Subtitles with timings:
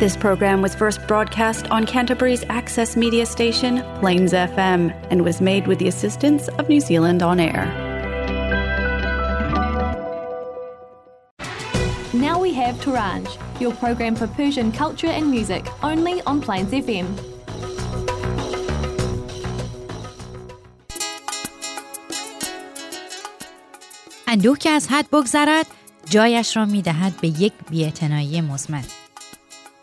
[0.00, 5.66] This program was first broadcast on Canterbury's access media station, Plains FM, and was made
[5.66, 7.64] with the assistance of New Zealand On Air.
[12.12, 13.26] Now we have Turanj,
[13.58, 17.06] your program for Persian culture and music, only on Plains FM.
[24.28, 25.66] اندوه که از حد بگذرد
[26.10, 28.84] جایش را میدهد به یک بیاعتنایی مزمن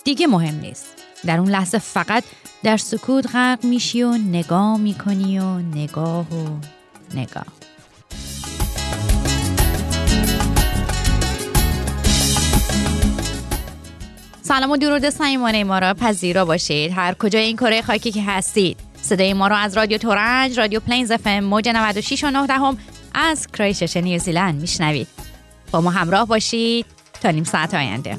[0.08, 0.86] دیگه مهم نیست.
[1.26, 2.24] در اون لحظه فقط
[2.62, 6.46] در سکوت غرق میشی و نگاه می‌کنی و نگاه و
[7.14, 7.44] نگاه.
[14.42, 16.92] سلام و درود صمیمانه ما را پذیرا باشید.
[16.92, 18.76] هر کجای این کره خاکی که هستید.
[19.02, 22.78] صدای ما را از رادیو ترنج رادیو پلینز FM موج 96 و 9 دهم
[23.14, 25.08] از کرایشش نیوزیلند میشنوید.
[25.70, 26.86] با ما همراه باشید
[27.22, 28.18] تا نیم ساعت آینده.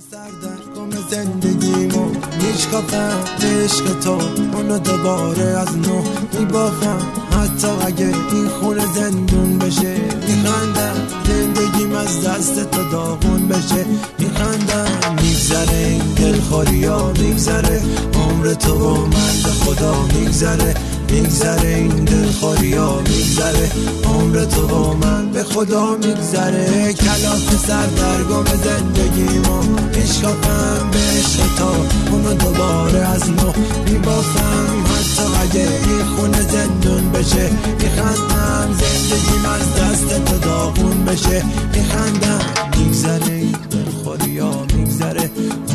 [2.59, 4.11] میشکافم عشق تو.
[4.57, 6.01] اونو دوباره از نو
[6.39, 6.97] میبافم.
[7.31, 9.95] حتی اگه این خونه زندون بشه
[10.27, 10.95] میخندم
[11.27, 13.85] زندگیم از دست تو داغون بشه.
[14.19, 17.81] میخندم میگذره این دلخوری ها میگذره.
[18.13, 20.73] عمر تو و من به خدا میگذره.
[21.11, 23.71] میگذره این دلخوری ها میگذره.
[24.05, 26.93] عمر تو و من به خدا میگذره.
[26.93, 29.61] کلاف سردرگم زندگیمو
[29.95, 31.71] میشکافم به عشق تا
[32.11, 33.51] اونو دوباره از نو
[33.85, 34.83] میبافم.
[34.85, 37.49] حتی اگه این خونه زندون بشه
[37.81, 41.43] میخندم زندگیم از دست تو داغون بشه.
[41.73, 42.41] میخندم
[42.77, 45.31] میگذره این دلخوری ها میگذره.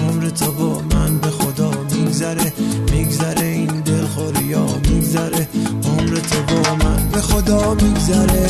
[0.09, 2.53] عمر تو و من به خدا میگذره.
[2.93, 4.67] میگذره این دلخوری ها
[5.15, 5.49] میگذره
[5.85, 8.49] عمر تو و من به خدا میگذره.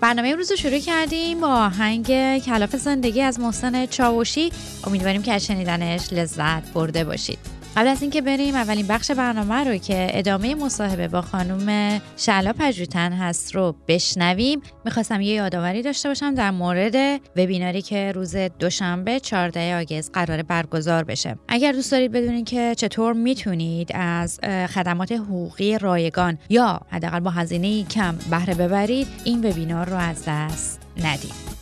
[0.00, 4.52] برنامه امروز رو شروع کردیم با آهنگ کلاف زندگی از محسن چاوشی.
[4.84, 7.59] امیدواریم که از شنیدنش لذت برده باشید.
[7.80, 13.12] قبل از اینکه بریم اولین بخش برنامه رو که ادامه مصاحبه با خانم شلا پژوتن
[13.12, 14.60] هست رو بشنویم.
[14.84, 21.04] می‌خواستم یه یادآوری داشته باشم در مورد وبیناری که روز دوشنبه 14 آگست قرار برگزار
[21.04, 21.36] بشه.
[21.48, 24.40] اگر دوست دارید بدونید که چطور می‌تونید از
[24.74, 30.80] خدمات حقوقی رایگان یا حداقل با هزینه کم بهره ببرید این وبینار رو از دست
[31.04, 31.59] ندید.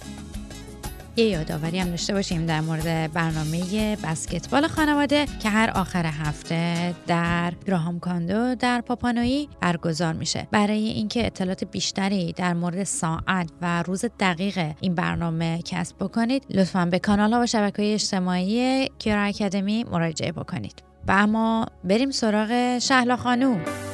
[1.18, 7.52] یه یادآوری هم داشته باشیم در مورد برنامه بسکتبال خانواده که هر آخر هفته در
[7.66, 10.48] گراهام کاندو در پاپانوی برگزار میشه.
[10.50, 16.84] برای اینکه اطلاعات بیشتری در مورد ساعت و روز دقیق این برنامه کسب بکنید لطفا
[16.86, 20.82] به کانال ها و شبکه اجتماعی کیرا اکادمی مراجعه بکنید.
[21.08, 23.87] و اما بریم سراغ شهلا خانوم.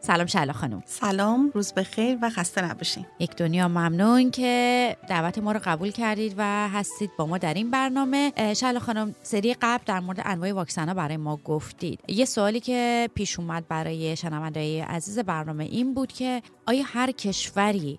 [0.00, 0.82] سلام شهلا خانم.
[0.86, 3.06] سلام روز بخیر و خسته نباشین.
[3.18, 7.70] یک دنیا ممنون که دعوت ما رو قبول کردید و هستید با ما در این
[7.70, 8.32] برنامه.
[8.56, 12.00] شهلا خانم سری قبل در مورد انواع واکسن ها برای ما گفتید.
[12.08, 17.98] یه سوالی که پیش اومد برای شنونده عزیز برنامه این بود که آیا هر کشوری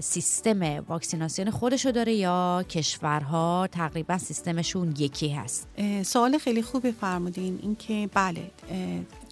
[0.00, 5.68] سیستم واکسیناسیون خودشو داره یا کشورها تقریبا سیستمشون یکی هست؟
[6.02, 7.58] سوال خیلی خوبی فرمودین.
[7.62, 8.50] اینکه بله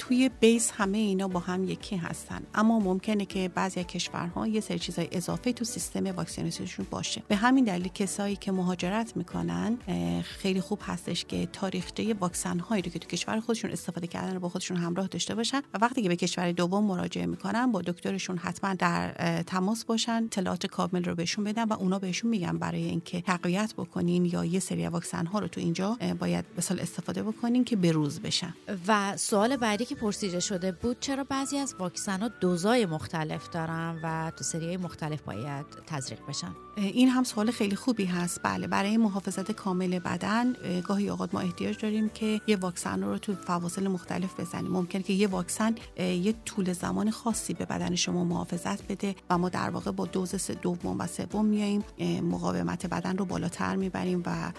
[0.02, 2.42] توی بیس همه اینا با هم یکی هستن.
[2.54, 7.22] اما ممکنه که بعضی کشورها یه سری چیزای اضافه تو سیستم واکسیناسیونشون باشه.
[7.28, 9.78] به همین دلیل کسایی که مهاجرت می‌کنن
[10.22, 14.40] خیلی خوب هستش که تاریخچه واکسن هایی رو که تو کشور خودشون استفاده کردن رو
[14.40, 18.38] با خودشون همراه داشته باشن و وقتی که به کشور دوم مراجعه می‌کنن با دکترشون
[18.38, 23.20] حتما در تماس باشن اطلاعات کامل رو بهشون بدن و اونا بهشون میگن برای اینکه
[23.20, 27.76] تقویت بکنین یا یه سری واکسن ها رو تو اینجا باید مثال استفاده بکنین که
[27.76, 28.54] بروز بشن.
[28.88, 34.00] و سوال بعدی که پرسیده شده بود چرا بعضی از واکسن ها دوزای مختلف دارن
[34.02, 38.40] و تو سری مختلف باید تزریق بشن؟ این هم سوال خیلی خوبی هست.
[38.42, 40.52] بله برای محافظت کامل بدن
[40.88, 44.72] گاهی اوقات ما احتیاج داریم که یه واکسن رو تو فواصل مختلف بزنیم.
[44.72, 49.48] ممکن که یه واکسن یه طول زمان خاصی به بدن شما محافظت بده و ما
[49.48, 51.84] در واقع با دوز دوم و سوم میاییم
[52.22, 54.52] مقاومت بدن رو بالاتر می‌بریم و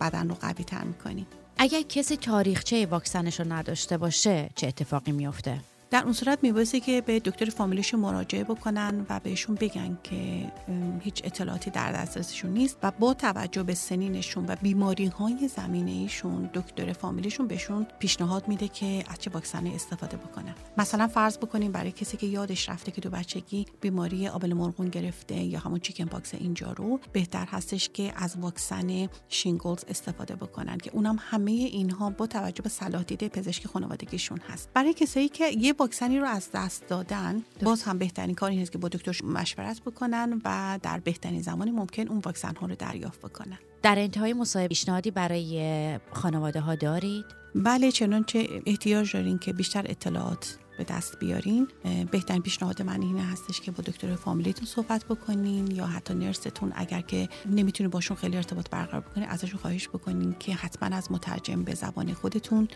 [0.00, 1.26] بدن رو قوی تر می‌کنیم.
[1.60, 5.60] اگر کسی تاریخچه واکسنش رو نداشته باشه چه اتفاقی میفته؟
[5.90, 10.52] در اون صورت میبایسته که به دکتر فامیلیشون مراجعه بکنن و بهشون بگن که
[11.00, 16.50] هیچ اطلاعاتی در دسترسشون نیست و با توجه به سنینشون و بیماری های زمینه ایشون
[16.54, 20.54] دکتر فامیلیشون بهشون پیشنهاد میده که از چه واکسنی استفاده بکنن.
[20.78, 25.34] مثلا فرض بکنیم برای کسی که یادش رفته که تو بچگی بیماری آبل مرغون گرفته
[25.34, 30.90] یا همون چیکن پاکس اینجا رو بهتر هستش که از واکسن شینگلز استفاده بکنن که
[30.94, 34.68] اونم همه اینها با توجه به صلاح دیده پزشکی خانوادگیشون هست.
[34.74, 38.72] برای کسایی که یه واکسنی رو از دست دادن باز هم بهترین کار این است
[38.72, 43.18] که با دکتر مشورت بکنن و در بهترین زمان ممکن اون واکسن ها رو دریافت
[43.20, 43.58] بکنن.
[43.82, 50.58] در انتهای مصاحبه پیشنهادی برای خانواده ها دارید؟ بله چنانچه احتیاج دارین که بیشتر اطلاعات
[50.78, 51.68] به دست بیارین.
[52.10, 57.00] بهترین پیشنهاد من این هستش که با دکتر فامیلیتون صحبت بکنین یا حتی نرستون اگر
[57.00, 61.74] که نمی‌تونید باشون خیلی ارتباط برقرار بکنین ازشون خواهش بکنین که حتما از مترجم به
[61.74, 62.68] زبان خودتون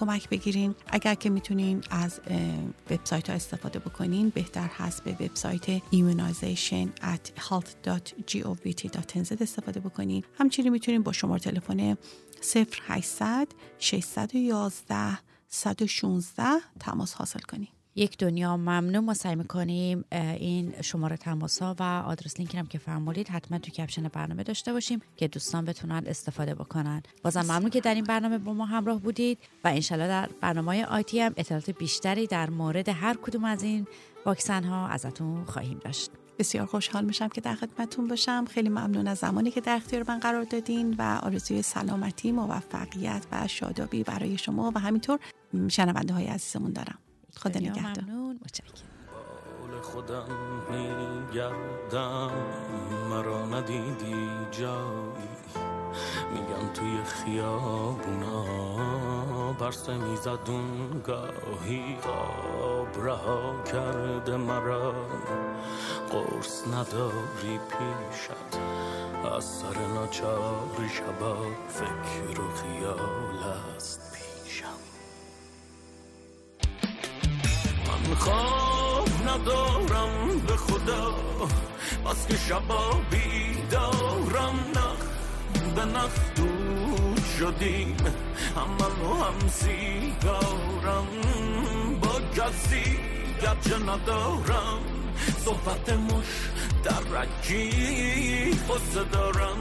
[0.00, 0.74] کمک بگیرین.
[0.86, 2.20] اگر که می‌تونین از
[2.90, 10.24] وبسایت ها استفاده بکنین بهتر هست به وبسایت immunization at health.govt.nz استفاده بکنین.
[10.38, 11.96] همچنین می‌تونین با شماره تلفن
[12.54, 16.44] 0800 611 116
[16.80, 18.98] تماس حاصل کنیم یک دنیا ممنون.
[19.04, 23.70] ما سعی می‌کنیم این شماره تماس ها و آدرس لینک هم که فرمودید حتما تو
[23.70, 27.02] کپشن برنامه داشته باشیم که دوستان بتونن استفاده بکنن.
[27.22, 31.20] بازم ممنون که در این برنامه با ما همراه بودید و انشالله در برنامه آیتی
[31.20, 33.86] هم اطلاعات بیشتری در مورد هر کدوم از این
[34.26, 36.10] واکسن ها ازتون خواهیم داشت.
[36.38, 38.44] بسیار خوشحال میشم که در خدمتتون باشم.
[38.44, 43.48] خیلی ممنون از زمانی که در اختیار من قرار دادین و آرزوی سلامتی موفقیت و
[43.48, 45.18] شادابی برای شما و همینطور
[45.68, 46.98] شنونده های عزیزمون دارم.
[47.36, 48.04] خدا نگهدار.
[48.04, 48.40] ممنون.
[49.82, 50.28] خودم
[50.70, 52.30] میگردم
[53.10, 55.28] مرا ندیدی جایی.
[56.32, 58.44] میگن توی خیابونا
[59.52, 61.96] برسه میزدون گاهی.
[62.02, 64.94] خواب رها کرده مرا.
[66.10, 68.60] قرص نداری پیشت.
[69.36, 71.36] از سر ناچاری شبا
[71.68, 73.42] فکر و خیال
[73.76, 74.17] است.
[78.18, 81.14] خواب ندارم به خدا.
[82.06, 85.00] بس که شبا بیدارم نخ
[85.74, 87.96] به نخ دود شدیم.
[88.56, 91.06] هم من و هم سیگارم.
[92.00, 92.98] با کسی
[93.42, 94.78] گرچه ندارم.
[95.44, 96.50] صحبت مش
[96.84, 99.56] درکی خسته دارم.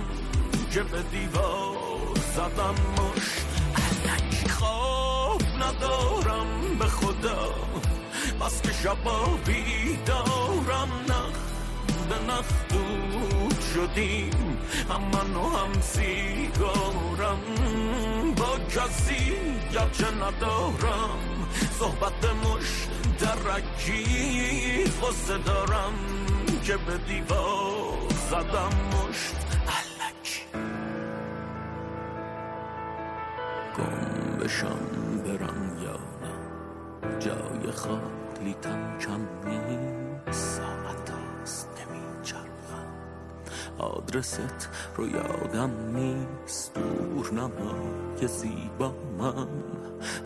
[0.72, 3.24] که به دیوار زدم مش.
[4.50, 7.54] خواب ندارم به خدا.
[8.42, 11.38] بس که شبا بیدارم نخ
[12.10, 14.58] به نخ دود شدیم
[14.90, 17.40] هم من و هم سیگارم
[18.38, 19.34] با کسی
[19.74, 21.20] گرچه ندارم
[21.80, 22.88] صحبت مش
[23.20, 25.94] درکی خسته دارم
[26.64, 29.36] که به دیوار زدم مشت
[33.78, 34.80] گم بشم
[35.26, 37.72] برم یا نه جای
[38.38, 41.12] خالیتم کم نیست ساعت
[41.44, 42.88] هست نمیچرخم.
[43.78, 49.48] آدرست رو یادم نیست دور نمای زیبا من.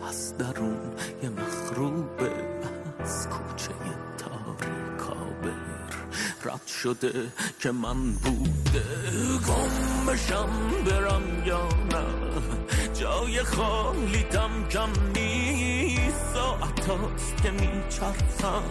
[0.08, 0.92] از درون
[1.22, 2.30] یه مخروبه
[3.00, 3.74] از کوچه
[4.18, 5.52] تاریکابر
[6.44, 8.82] رد شده که من بوده
[9.48, 10.50] گم بشم
[10.86, 12.04] برم یا نه.
[12.94, 15.71] جای خالیتم کم نیست.
[16.34, 18.62] ساعت هاست که میچرخم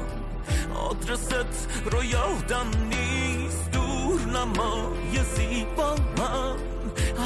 [0.76, 6.56] آدرست رو یادم نیست دور نمای زیبا من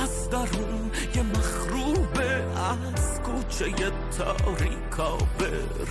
[0.04, 5.88] از درون یه مخروبه از کوچه تاریکابر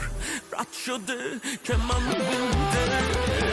[0.52, 3.44] رد شده که من بوده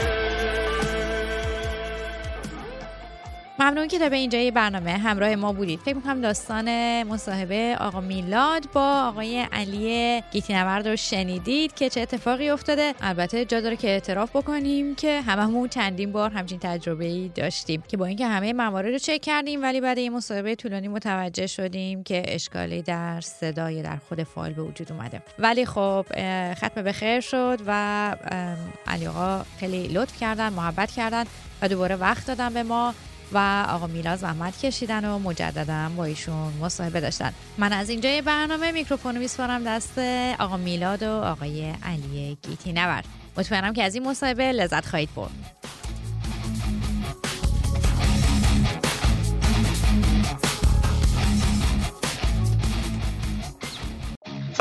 [3.62, 5.80] ممنون که تا به اینجای برنامه همراه ما بودید.
[5.80, 6.68] فکر می‌کنم داستان
[7.04, 12.94] مصاحبه آقا میلاد با آقای علی گیتینورد رو شنیدید که چه اتفاقی افتاده.
[13.02, 17.98] البته جا داره که اعتراف بکنیم که هممون چندین بار همچین تجربه ای داشتیم که
[17.98, 22.24] با اینکه همه موارد رو چک کردیم ولی بعد این مصاحبه طولانی متوجه شدیم که
[22.28, 25.22] اشکالی در صدای در خود فایل به وجود اومده.
[25.40, 26.06] ولی خب
[26.54, 28.16] ختم به خیر شد و
[28.88, 31.24] علی آقا خیلی لطف کردن محبت کردن
[31.62, 32.94] و دوباره وقت دادن به ما.
[33.34, 37.34] و آقا میلاد زحمت کشیدن و مجددا با ایشون مصاحبه داشتن.
[37.58, 40.00] من از اینجای برنامه میکروفون میسپارم دست
[40.40, 43.06] آقا میلاد و آقای علی گیتی نورد
[43.38, 45.32] مطمئنم که از این مصاحبه لذت خواهید برد.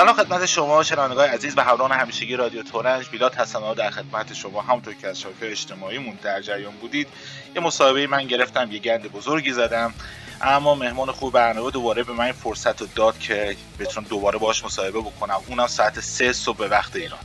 [0.00, 3.06] سلام خدمت شما شنوندگان عزیز و همراهان همیشگی رادیو تورنج.
[3.12, 7.08] میلاد هستم در خدمت شما همونطور که از شبکه اجتماعیمون در جریان بودید.
[7.56, 9.94] یه مصاحبه من گرفتم یه گند بزرگی زدم.
[10.40, 15.00] اما مهمان خوب برنامه دوباره به من فرصت رو داد که بتونم دوباره باش مصاحبه
[15.00, 15.40] بکنم.
[15.46, 17.20] اونم ساعت سه صبح به وقت ایران.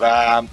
[0.00, 0.04] و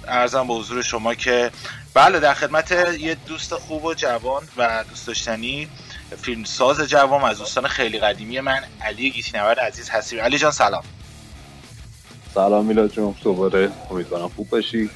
[0.08, 1.50] ارزم به حضور شما که
[1.94, 5.68] بله در خدمت یه دوست خوب و جوان و دوست داشتنی
[6.22, 10.20] فیلمساز جوان از دوستان خیلی قدیمی من علی گیتینورد عزیز هستیم.
[10.20, 10.84] علی جان سلام.
[12.36, 13.14] سلام میلاد جون.
[13.22, 14.90] دوباره امیدوارم خوب باشی.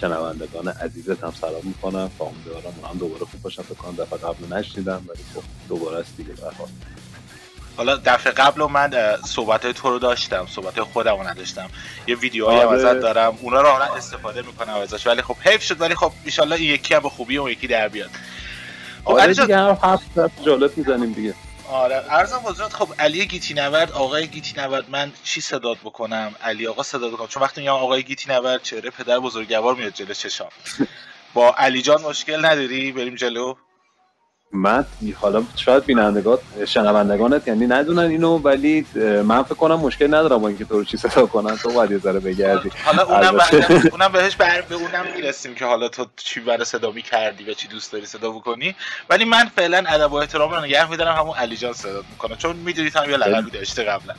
[0.00, 2.10] شنوندگان عزیزت هم سلام می‌کنم.
[2.18, 3.62] و امیدوارم هم دوباره خوب باشن.
[3.62, 6.32] فکر دفعه قبل نشنیدم ولی خب دوباره است دیگه.
[6.32, 6.68] برحال
[7.76, 10.46] حالا دفعه قبل من صحبت تو رو داشتم.
[10.50, 11.70] صحبت خودم رو نداشتم.
[12.06, 13.38] یه ویدیوهایی هم ازت دارم.
[13.42, 15.06] اونا رو استفاده می‌کنم ازش.
[15.06, 15.80] ولی خب حیف شد.
[15.80, 16.12] ولی خب
[16.42, 18.10] ان این یکی هم به خوبی اون یکی در بیاد.
[19.04, 21.34] خب آره دیگه هم هفت جالب می‌زنیم دیگه.
[21.72, 22.04] آره.
[22.08, 26.82] ارزم حضورت خب علی گیتی نورد آقای گیتی نورد من چی صدات بکنم؟ علی آقا
[26.82, 27.26] صدات بکنم.
[27.26, 30.48] چون وقتی میگم آقای گیتی نورد چهره پدر بزرگوار میاد جلو چشام.
[31.34, 33.54] با علی جان مشکل نداری؟ بریم جلو.
[34.52, 34.84] من
[35.20, 38.86] حالا شاید بینندگان شنوندگانت یعنی ندونن اینو ولی
[39.24, 41.56] من فکر کنم مشکل ندارم با اینکه تو رو چی صدا کنن.
[41.56, 42.70] تو باید یه ذره بگردی.
[42.84, 43.40] حالا اونم
[43.92, 47.54] اونم بهش بر به اونم می‌رسیم که حالا تو چی برای صدا می کردی و
[47.54, 48.74] چی دوست داری صدا بکنی.
[49.10, 52.56] ولی من فعلا ادب و احترام رو نگه میدارم همون علی جان صدا می‌کنم چون
[52.56, 54.14] می‌دونید هم یه لقبی داشته قبلا.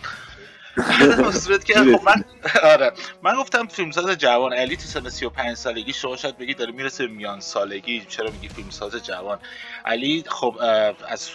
[1.44, 2.24] صورت که خب من
[2.74, 2.92] آره.
[3.22, 4.54] من گفتم فیلمساز جوان.
[4.54, 8.06] علی تو سن 35 سالگی شما شاید بگید داره می‌رسه میان سالگی.
[8.10, 9.40] چرا میگی فیلمساز جوان؟
[9.86, 10.58] علی خب
[11.08, 11.30] از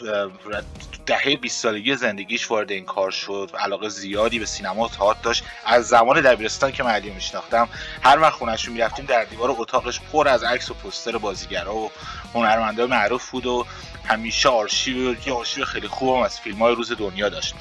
[1.07, 3.50] دهه 20 سالگی زندگیش وارد این کار شد.
[3.59, 5.45] علاقه زیادی به سینما و تئاتر داشت.
[5.66, 7.68] از زمان دبیرستان که من علی میشناختم
[8.02, 11.90] هر وقت خونش می‌رفتیم در دیوار اتاقش پر از عکس و پوستر بازیگرا و
[12.35, 13.66] هنرمندای معروف بود و
[14.08, 17.54] همیشه آرشیو یه آرشیو خیلی خوبم از فیلم های روز دنیا داشت.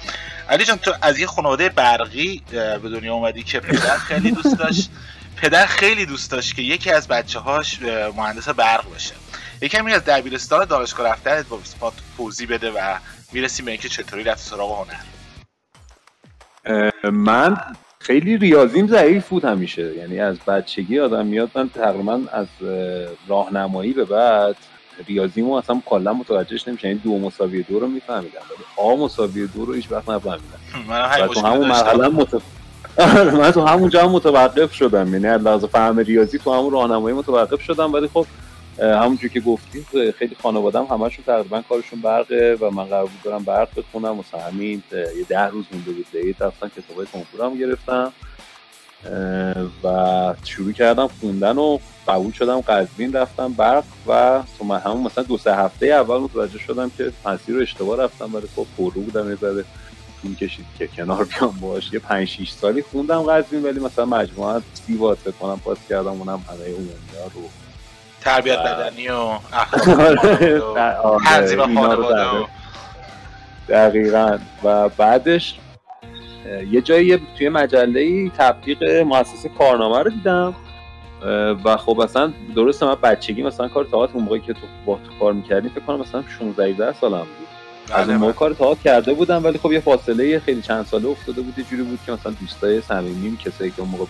[0.49, 4.89] علی جان تو از یه خانواده برقی به دنیا اومدی که پدر خیلی دوست داشت.
[5.35, 7.81] پدر خیلی دوست داشت که یکی از بچه هاش
[8.15, 9.13] مهندس برق بشه
[9.61, 12.97] یکمی از دبیرستان دانشگاه رفته با اسپات توضیح بده و
[13.31, 15.01] می‌رسیم به اینکه چطوری رفت سراغ هنر.
[17.11, 17.57] من
[17.99, 19.95] خیلی ریاضیم ضعیف بود همیشه.
[19.95, 22.47] یعنی از بچگی آدم میاد من تقریبا از
[23.27, 24.55] راهنمایی به بعد
[25.07, 28.41] ریاضیمو اصلا کلا متوجهش نمیشه یعنی دو مساوی دو رو میفهمیدم.
[28.49, 30.59] ولی آ مساوی دو رو هیچ وقت نفهمیدم.
[30.89, 32.41] من تو همون مرحله متف...
[33.33, 35.13] من تو همونجا هم متوقف شدم.
[35.13, 37.93] یعنی از لحاظ فهم ریاضی تو همون راهنمایی متوقف شدم.
[37.93, 38.25] ولی خب
[38.79, 43.67] همونجور که گفتید خیلی خانوادم همشون تقریبا کارشون برقه و من قرار بود برم برق
[43.77, 44.17] بخونم.
[44.17, 48.13] مثلا همین یه ده روز مونده بود دیت رفتم کتابای کنکورم گرفتم
[49.83, 54.43] و شروع کردم خوندن و قبول شدم قزوین رفتم برق و
[54.85, 58.65] همون مثلا دو سه هفته اول متوجه شدم که مسیر رو اشتباه رفتم ولی خب
[58.77, 59.65] پرو بودم یه ذره.
[60.21, 64.61] طول کشید که کنار بیام باش یه 5 6 سالی خوندم قزوین ولی مثلا مجموعه
[64.73, 66.89] سی وات کنم پاس کردم اونم همه عمومی
[67.35, 67.41] رو.
[68.21, 69.15] تربیت بدنی و
[69.53, 72.47] اخلاق تنظیم خانواده
[73.69, 74.37] دقیقا.
[74.63, 75.55] و بعدش
[76.71, 80.55] یه جایی توی مجله تبلیغ مؤسسه کارنامه رو دیدم.
[81.63, 85.19] و خب اصلا درسته من بچگی مثلا کار تئاتر اون موقعی که تو با تو
[85.19, 87.47] کار می‌کردیم فکر کنم مثلا 16 17 سالم بود.
[87.89, 88.39] از اون بله، موقع بله.
[88.39, 91.83] کار تئاتر کرده بودم ولی خب یه فاصله خیلی چند ساله افتاده بود یه جوری
[91.83, 94.05] بود که مثلا دوستای صمیمیم کسایی که اون موقع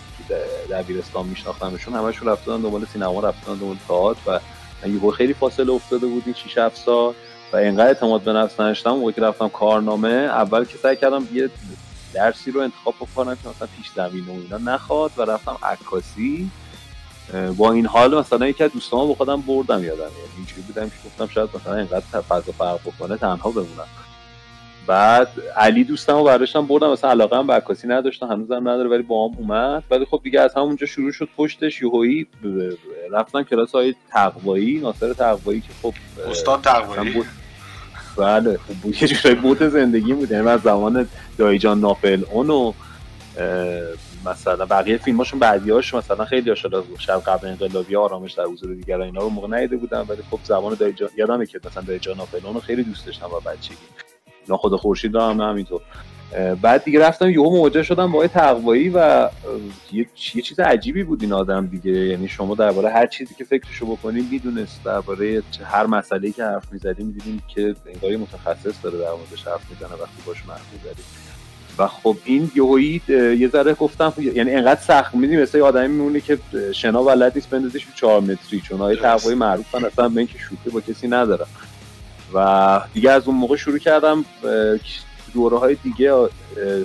[0.70, 4.40] دبیرستان میشناختمشون همشون رفتن دنبال سینما رفتن دنبال تئاتر
[4.84, 7.14] و یه خیلی فاصله افتاده بود این 6 7 سال.
[7.52, 11.50] و اینقدر اعتماد به نفس نداشتم موقعی که رفتم کارنامه اول که سعی کردم یه
[12.14, 16.50] درسی رو انتخاب بکنم که مثلا پیش زمین و اینا نخواد و رفتم عکاسی.
[17.56, 20.02] با این حال مثلا یکی از دوستان با خودم بردم یادم.
[20.02, 23.86] یعنی اینجوری بودم که گفتم شاید مثلا اینقدر فضا فرق بکنه تنها بمونم.
[24.86, 29.02] بعد علی دوستم رو برداشتم بردم مثلا علاقه هم به عکاسی نداشتم هنوزم نداره ولی
[29.02, 29.84] با هم اومد.
[29.90, 32.26] ولی خب دیگه از همونجا شروع شد پشتش یوهایی
[33.12, 35.94] رفتم کلاس های تقوایی ناصر تقوایی که خب
[36.30, 37.24] استاد تقوایی؟
[38.16, 39.02] بله خب بود.
[39.02, 40.30] یه جورایی بود زندگی بود.
[40.30, 41.08] یعنی از زمان
[41.38, 42.72] دایجان ناپل اونو
[44.30, 49.20] مثلا بقیه فیلماشون بعدیاش مثلا خیلی شده شب قبل انقلابی آرامش در حضور دیگر اینا
[49.20, 52.82] رو موقع ندیده بودم ولی خب زبان دایجان یادمه که مثلا دایجان ناپل اونو خیلی
[52.82, 53.76] دوست داشتم با بچگی.
[54.50, 55.80] خود خورشید هم همینطور.
[56.62, 59.28] بعد دیگه رفتم یهو مواجه شدم با تقوایی و
[59.92, 61.92] یه, یه چیز عجیبی بود این آدم دیگه.
[61.92, 67.06] یعنی شما درباره هر چیزی که فکرشو بکنید می‌دونست درباره هر مسئله که حرف می‌زدیم
[67.06, 71.04] می‌دیدیم که انگاری متخصص داره در موردش حرف می‌زنه وقتی باش حرف می‌زدیم
[71.78, 76.38] و خب این یهویی یه ذره گفتم یعنی انقدر سخت می‌دونی مثل آدمی میمونه که
[76.74, 80.80] شنا بلد نیست بندازش 4 متری چون های تقوایی معروفن اصلا به اینکه شوخی با
[80.80, 81.48] کسی ندارم
[82.34, 84.24] و دیگه از اون موقع شروع کردم
[85.34, 86.28] دوره های دیگه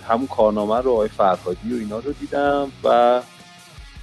[0.10, 3.22] همون کارنامه رو آقای فرهادی و اینا رو دیدم و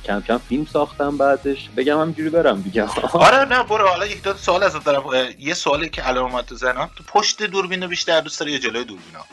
[0.04, 1.68] کم کم فیلم ساختم بعدش.
[1.76, 2.88] بگم همینجوری برم دیگه.
[3.12, 3.88] آره نه برو.
[3.88, 5.02] حالا یک دو سوال ازت دارم.
[5.38, 8.84] یه سوالی که الان اومد تو ذهنم تو پشت دوربین بیشتر دوست داری یا جلوی
[8.84, 9.26] دوربین ها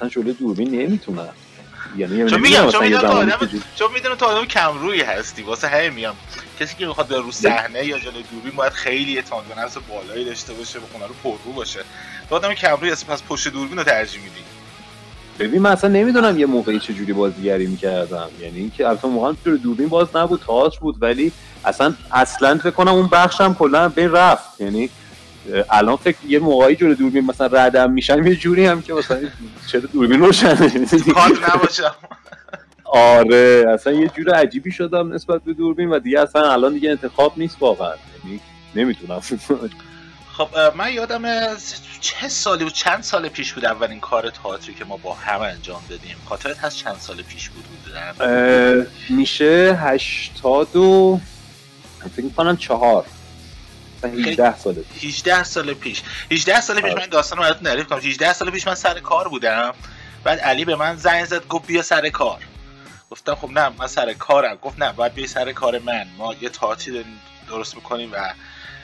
[0.00, 1.28] اصلا جلوی دوربین نمی‌تونم
[1.96, 5.42] یعنی چون میگم چون می‌دونم تو آدم چون می‌دونم تو آدم کم روی هستی.
[5.42, 6.14] واسه همین میام
[6.60, 10.52] کسی که می‌خواد رو صحنه یا جلوی دوربین باید خیلی اعتماد به نفس بالایی داشته
[10.52, 11.80] باشه و خونه رو پررو باشه.
[12.28, 14.40] تو آدم کم روی پس پشت دوربین رو ترجیح میدی.
[15.38, 18.28] ببین من اصلا نمی‌دونم یه موقعی چه جوری بازیگری می‌کردم.
[18.40, 21.32] یعنی اینکه البته موقعا تو دوربین باز نبود تئاتر بود ولی
[21.64, 24.60] اصلا اصلا فکر کنم اون بخشم کلا بین رفت.
[24.60, 24.90] یعنی
[25.70, 29.20] الان فکر یه موقعی جور دوربین مثلا ردم میشم یه جوری هم که مثلا
[29.66, 31.94] چرا دوربین روشنه کار نباشم.
[32.84, 37.32] آره اصلا یه جور عجیبی شدم نسبت به دوربین و دیگه اصلا الان دیگه انتخاب
[37.36, 37.94] نیست واقعا.
[38.24, 38.40] یعنی
[38.74, 39.20] نمی‌تونم.
[40.36, 41.22] خب من یادم
[42.00, 45.82] چه سالی بود؟ چند سال پیش بود اولین کار تئاتری که ما با هم انجام
[45.88, 47.64] دادیم؟ خاطرت هست چند سال پیش بود
[49.10, 51.20] میشه هشتاد و
[52.16, 53.04] فکر می‌کنم چهار.
[54.08, 55.04] 18 سال پیش.
[55.04, 56.02] 18 سال پیش.
[56.30, 57.98] 18 سال پیش من داستان رو براتون تعریف کنم.
[57.98, 59.74] 18 سال پیش من سر کار بودم.
[60.24, 62.38] بعد علی به من زنگ زد گفت بیا سر کار.
[63.10, 64.56] گفتم خب نه من سر کارم.
[64.56, 66.06] گفت نه باید بیای سر کار من.
[66.18, 67.04] ما یه تئاتری
[67.48, 68.32] درست می‌کنیم و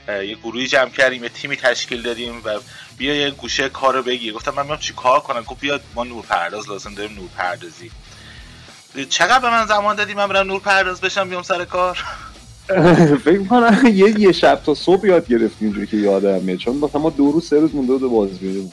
[0.08, 2.60] یه گروهی جمع کردیم یه تیمی تشکیل دادیم و
[2.98, 6.04] بیا یه گوشه کار رو بگیر گفتم من میام چی کار کنم؟ گفت بیا ما
[6.04, 7.90] نور پرداز لازم داریم نور پردازی
[9.10, 12.04] چقدر به من زمان دادی من برم نور پرداز بشم بیام سر کار؟
[13.24, 16.58] فکر کنم یه یه شب تا صبح یاد گرفتیم اینجوری که یادم میاد.
[16.58, 18.72] چون مثلا ما دو روز سه روز مونده بود باز بیاریم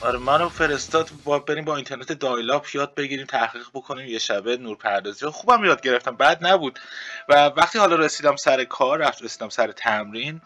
[0.00, 4.76] آره منو فرستاد با بریم با اینترنت دایلاپ یاد بگیریم تحقیق بکنیم یه شبه نور
[4.76, 5.26] پردازی.
[5.26, 6.78] خوبم یاد گرفتم بعد نبود.
[7.28, 10.40] و وقتی حالا رسیدم سر کار رفت رسیدم سر تمرین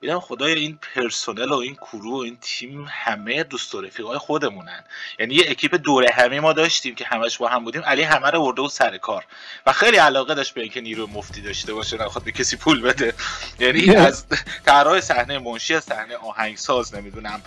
[0.00, 4.84] دیدم خدای این پرسنل و این کرو و این تیم همه دوست و رفیقای خودمونن.
[5.18, 7.82] یعنی یه اکیپ دوره همه ما داشتیم که همش با هم بودیم.
[7.82, 9.24] علی همه رو ورده و سر کار.
[9.66, 13.14] و خیلی علاقه داشت به اینکه نیرو مفتی داشته باشه نخواد به کسی پول بده.
[13.58, 14.24] یعنی از
[14.66, 17.42] طراح صحنه منشی از صحنه آهنگساز نمی‌دونم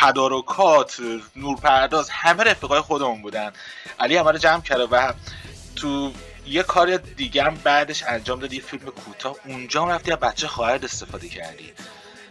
[0.00, 1.00] تدارکات
[1.36, 3.52] نورپرداز همه رفیقای خودمون بودن.
[4.00, 5.12] علی همه رو جمع کرده و
[5.76, 6.12] تو
[6.48, 9.36] یه کار دیگه هم بعدش انجام دادی یه فیلم کوتاه.
[9.44, 11.72] اونجا هم رفتی از بچه خواهرت استفاده کردی.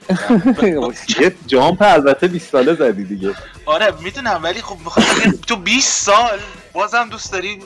[1.22, 3.36] یه جامپ البته 20 ساله زدی دیگه.
[3.66, 4.78] آره می‌دونم ولی خب
[5.48, 6.40] تو 20 سال
[6.74, 7.62] بازم دوست داری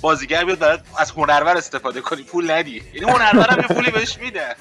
[0.00, 2.22] بازیگر بیاد برات از هنرور استفاده کنی.
[2.22, 2.82] پول ندی.
[2.94, 4.54] یعنی هنرور هم یه پولی بهش میدن.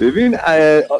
[0.00, 0.38] ببین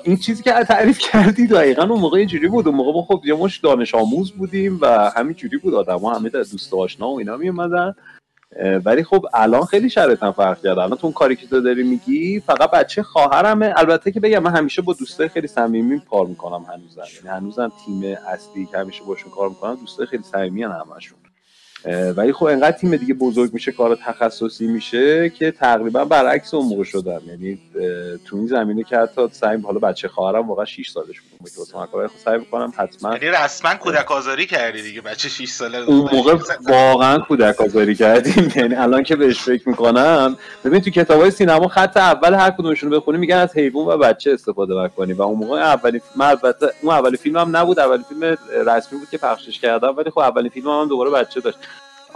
[0.05, 2.69] این چیزی که تعریف کردی دقیقا اون موقع اینجوری بود.
[2.69, 5.75] اون موقع ما خب یه مش دانش آموز بودیم و همینجوری بود.
[5.75, 7.95] آدم ها همه دوست آشنا و اینا می اومدن
[8.85, 10.81] ولی خب الان خیلی شرایطم فرق کرده.
[10.81, 13.75] الان تو اون کاری که تو داری میگی فقط بچه خواهرمه.
[13.77, 17.03] البته که بگم من همیشه با دوستای خیلی صمیمی کار می‌کنم هنوزم.
[17.17, 21.19] یعنی هنوزم تیم اصلی که همیشه باشون کار می‌کنم دوستای خیلی صمیمی همشون.
[22.17, 26.85] ولی خب انقدر تیم دیگه بزرگ میشه کار تخصصی میشه که تقریبا برعکس اون موقع
[26.85, 27.59] شدم یعنی
[28.25, 31.51] تو این زمینه که حتی سعی حالا بچه خواهرم واقعا 6 سالش بود.
[32.13, 36.37] که سعی می‌کنم حتما یعنی رسما کودک آزاری کردی دیگه بچه 6 ساله اون موقع
[36.69, 38.53] واقعا کودک آزاری کردیم.
[38.57, 43.01] یعنی الان که بهش فکر می‌کنم ببین تو کتابای سینما خط اول هر کدومشون رو
[43.01, 46.95] بخونی میگن از حیوان و بچه استفاده بکنی و اون موقع اولین فیلم البته اون
[46.95, 47.79] اولین فیلم هم نبود.
[47.79, 51.41] اولین فیلم رسمی بود که پخشش کردم ولی خب اولین فیلم هم, هم دوباره بچه
[51.41, 51.59] داشت.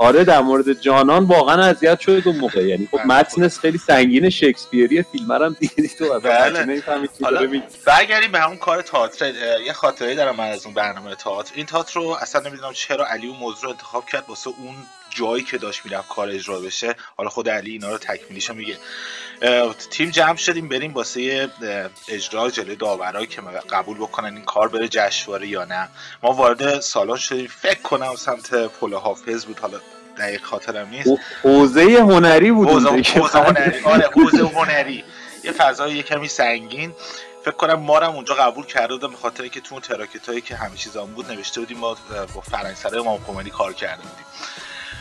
[0.01, 2.67] آره در مورد جانان واقعا اذیت شد اون موقع.
[2.67, 3.07] یعنی خب بله.
[3.07, 6.21] متن خیلی سنگین شکسپیری فیلم هم دیدی تو.
[6.21, 7.63] بله.
[7.87, 9.33] برگردیم به همون کار تئاتر.
[9.67, 11.53] یه خاطره دارم من از اون برنامه تئاتر.
[11.55, 14.75] این تئاتر رو اصلا نمی‌دونم چرا علی اون موضوع رو انتخاب کرد واسه اون
[15.11, 18.77] جایی که داشت می‌رفت کار اجرا بشه حالا خود علی اینا رو تکمیلیشو میگه.
[19.91, 21.49] تیم جمع شدیم بریم واسه
[22.09, 25.89] اجرا جلوی داورایی که قبول بکنن این کار بره جشنواره یا نه.
[26.23, 27.47] ما وارد سالن شدیم.
[27.47, 29.81] فکر کنم سمت پل حافظ بود حالا
[30.19, 31.11] دقیق خاطرم نیست.
[31.43, 32.89] حوزه هنری بود حوزه
[33.39, 33.81] هنری.
[33.85, 35.05] آره حوزه هنری.
[35.45, 36.93] یه فضای یه کمی سنگین.
[37.45, 40.41] فکر کنم ما هم اونجا قبول کرده بودم به خاطر که تو اون تراکت هایی
[40.41, 41.97] که همه چیزام بود نوشته بودیم ما
[42.35, 44.25] با فرنگسرای امام خمینی کار کرده بودیم.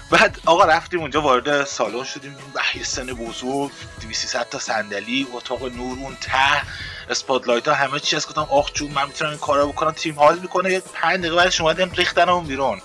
[0.09, 2.37] بعد آقا رفتیم اونجا وارد سالن شدیم.
[2.75, 6.61] یه سن بزرگ 200 تا صندلی اتاق نور اون ته
[7.09, 8.15] اسپاتلایت ها همه چی.
[8.15, 9.91] از گفتم آخ جون من می‌تونم این کارا بکنم.
[9.91, 10.71] تیم حال می‌کنه.
[10.71, 12.81] یه 5 دقیقه بعدش اومدیم ریختن اون بیرون.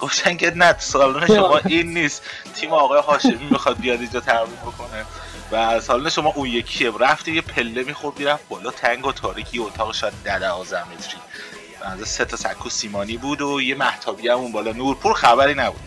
[0.00, 2.22] گفتن که نه سالن شما این نیست.
[2.54, 5.04] تیم آقای هاشمی می‌خواد بیاد اینجا تمرین بکنه.
[5.52, 6.92] و سالن شما اون یکیه.
[7.00, 11.16] رفتی یه پله می‌خورد رفت بالا تنگ و تاریکی اتاق شاید 12 متری.
[12.02, 14.72] از سه تا سکو سیمانی بود و یه محتابی هم اون بالا.
[14.72, 15.80] نورپور خبری نبود.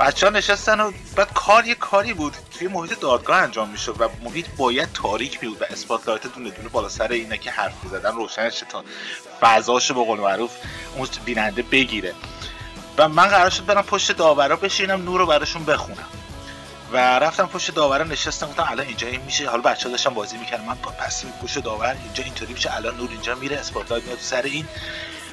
[0.00, 2.36] بچه ها نشستن و بعد کار یه کاری بود.
[2.58, 6.88] توی محیط دادگاه انجام می‌شد و محیط باید تاریک بود و spotlight دونه دونه بالا
[6.88, 8.84] سر اینا که حرف زدن روشنش تا
[9.40, 10.50] فضاشو به قول معروف
[10.96, 12.14] اون بیننده بگیره.
[12.98, 16.08] و من قرار شد برم پشت داورا بشینم نور رو براشون بخونم.
[16.92, 19.50] و رفتم پشت داورا نشستم گفتم الان اینجا این میشه.
[19.50, 23.10] حالا بچه ها داشتن بازی می‌کردن من پس پشت داور اینجا اینطوری میشه الان نور
[23.10, 24.68] اینجا میره spotlight میاد سر این.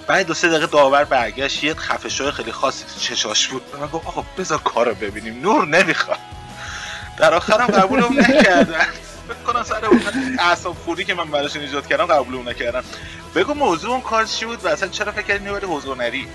[0.08, 3.62] بعد دو سه دقیقه داور برگشت یه خفشای خیلی خاصی تو چشاش بود.
[3.80, 5.42] من گفت آقا بذار کارو ببینیم.
[5.42, 6.20] نور نمی‌خواد.
[7.18, 8.86] در آخرم قبولم نکردن.
[9.28, 10.02] فکر کنم سر اون
[10.40, 12.84] اعصاب خوری که من براشون ایجاد کردم قبول نکردن.
[13.36, 16.28] بگو موضوع اون کار چی بود و اصلا چرا فکر کردی می‌بری هنری؟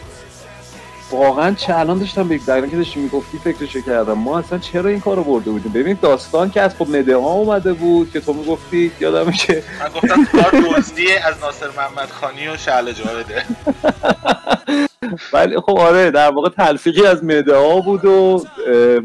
[1.12, 4.12] واقعا چه الان داشتم به در که داشتی می‌گفتی فکرشو کردم.
[4.12, 7.72] ما اصلا چرا این کارو برده بودیم؟ ببین داستان که از خب مده ها اومده
[7.72, 12.56] بود که تو می‌گفتی یادمه که من گفتم کار دزدی از ناصر محمد خانی و
[12.56, 13.44] شعل جاوده
[15.32, 18.44] ولی خب آره در واقع تلفیقی از مده ها بود و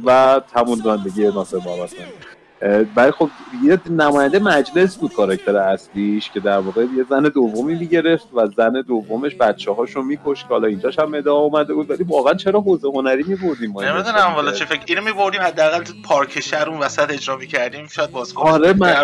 [0.05, 2.36] و همون زندگی ناصر محمد خانی.
[2.95, 3.29] برای خب
[3.63, 8.81] یه نماینده مجلس بود کاراکتر اصلیش که در واقع یه زن دومی می‌گرفت و زن
[8.87, 11.91] دومش بچه هاشو میکش که حالا اینجاش هم ادعا اومده بود.
[11.91, 15.93] ولی واقعا چرا حوزه هنری میبردیم ما نمی‌دونم والا چه فکر اینو میبردیم حداقل تو
[16.05, 17.87] پارک شهر اون وسط اجرا می‌کردیم.
[17.87, 18.95] شاید باز آره من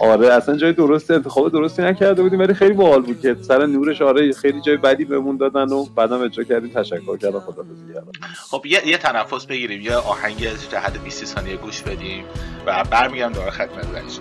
[0.00, 4.02] آره اصلا جای درست انتخاب درستی نکرده بودیم ولی خیلی باحال بود که سر نورش
[4.02, 6.70] آره خیلی جای بدی بهمون دادن و بعدم اجرا کردیم.
[6.74, 7.40] تشکر کردم
[7.94, 8.12] کردم
[8.50, 12.24] خب یه, یه تنفس بگیریم یه آهنگ از جهت 20 ثانیه گوش بدیم
[12.66, 14.18] و برمیگردم دوباره خدمت رنج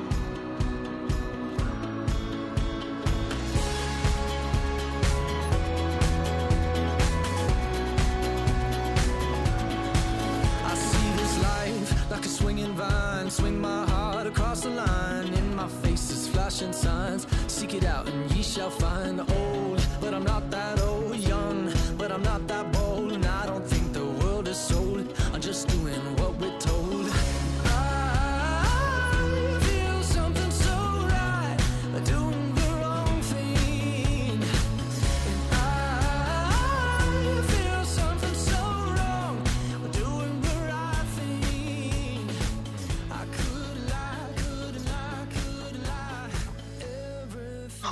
[12.39, 15.33] swinging vine, swing my heart across the line.
[15.39, 16.92] In my face is flashing signs.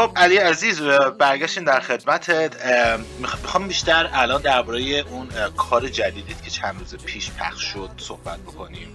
[0.01, 0.81] خب علی عزیز
[1.19, 2.51] برگشتیم در خدمتت.
[3.19, 8.87] می‌خوام بیشتر الان درباره اون کار جدیدیت که چند روز پیش پخش شد صحبت بکنیم.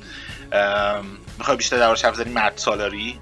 [1.38, 3.20] می‌خوای بیشتر درباره حرف بزنیم مرد سالاری؟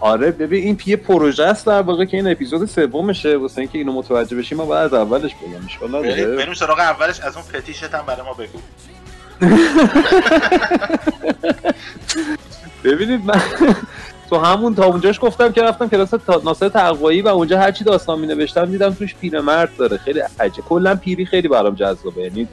[0.00, 3.36] آره ببین این یه پروژه است در واقع که این اپیزود سومشه.
[3.36, 7.20] واسه اینکه اینو متوجه بشیم ما باید از اولش بگم ان بریم سراغ اولش.
[7.20, 8.58] از اون فتیشت هم برای ما بگو.
[12.84, 13.42] ببینید من
[14.30, 18.26] تو همون تا اونجاش گفتم که رفتم کلاس ناصر تقوایی و اونجا هرچی داستان می
[18.26, 19.96] نوشتم دیدم توش پیرمرد داره.
[19.96, 22.22] خیلی عجیب کلا پیری خیلی برام جذابه.
[22.22, 22.48] یعنی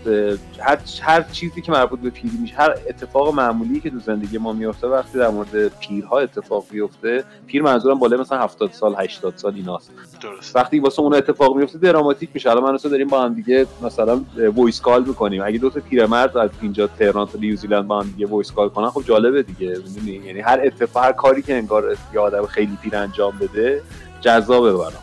[0.60, 4.54] هر هر چیزی که مربوط به پیری میشه هر اتفاق معمولی که تو زندگی ما
[4.54, 9.54] میفته وقتی در مورد پیرها اتفاق میفته پیر منظورم بالای مثلا 70 سال 80 سال
[9.56, 9.92] ایناست.
[10.22, 10.56] درست.
[10.56, 12.50] وقتی واسه اون اتفاق میفته دراماتیک میشه.
[12.50, 14.22] الان من داریم با هم دیگه مثلا
[14.56, 15.42] voice call می‌کنیم.
[15.46, 18.90] اگه دو تا پیرمرد از اینجا تهران تا نیوزیلند با هم دیگه voice call کنن
[18.90, 19.68] خب جالبه دیگه.
[19.68, 23.82] می‌دونی؟ یعنی هر اتفاق هر کاری که انگار یه آدم خیلی پیر انجام بده
[24.22, 24.94] جذابه برام.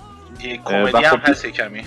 [0.41, 1.83] یه کمدی هم هست کمی.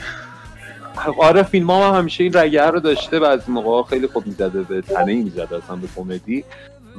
[1.17, 4.61] آره فیلم ها هم همیشه این رگه رو داشته و از موقع خیلی خوب می‌زده
[4.61, 6.43] به تنه می‌زده اصلا به کمدی.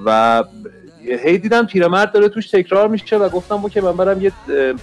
[0.04, 0.44] و
[1.24, 4.32] هی دیدم پیرمرد داره توش تکرار میشه و گفتم که من برم یه